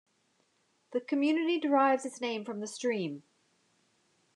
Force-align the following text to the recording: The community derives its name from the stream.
The 0.93 0.99
community 0.99 1.59
derives 1.59 2.05
its 2.07 2.19
name 2.19 2.43
from 2.43 2.59
the 2.59 2.65
stream. 2.65 3.21